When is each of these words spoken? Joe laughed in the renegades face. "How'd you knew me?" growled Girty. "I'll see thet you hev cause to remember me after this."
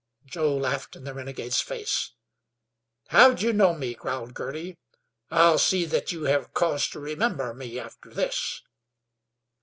Joe 0.25 0.57
laughed 0.57 0.95
in 0.95 1.03
the 1.03 1.13
renegades 1.13 1.61
face. 1.61 2.13
"How'd 3.09 3.43
you 3.43 3.53
knew 3.53 3.75
me?" 3.75 3.93
growled 3.93 4.33
Girty. 4.33 4.75
"I'll 5.29 5.59
see 5.59 5.85
thet 5.85 6.11
you 6.11 6.23
hev 6.23 6.55
cause 6.55 6.87
to 6.87 6.99
remember 6.99 7.53
me 7.53 7.77
after 7.79 8.11
this." 8.11 8.63